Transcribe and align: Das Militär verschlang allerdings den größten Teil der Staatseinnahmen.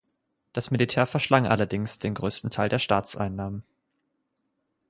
Das 0.51 0.71
Militär 0.71 1.05
verschlang 1.05 1.45
allerdings 1.45 1.99
den 1.99 2.15
größten 2.15 2.49
Teil 2.49 2.69
der 2.69 2.79
Staatseinnahmen. 2.79 3.61